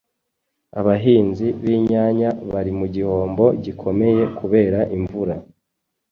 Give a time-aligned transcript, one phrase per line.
[0.79, 5.35] Abahinzi binyanya barimugihombo gikomeye kubera imvura